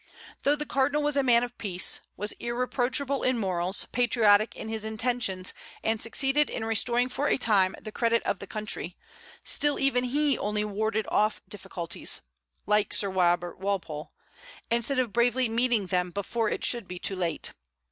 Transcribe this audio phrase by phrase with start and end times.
[0.41, 4.83] Though the cardinal was a man of peace, was irreproachable in morals, patriotic in his
[4.83, 8.97] intentions, and succeeded in restoring for a time the credit of the country,
[9.43, 12.21] still even he only warded off difficulties,
[12.65, 14.11] like Sir Robert Walpole,
[14.71, 17.51] instead of bravely meeting them before it should be too late.